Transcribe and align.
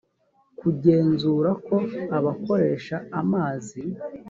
kugenzura 0.59 1.49
ko 1.65 1.75
abakoresha 2.17 2.95
amazi 3.21 3.81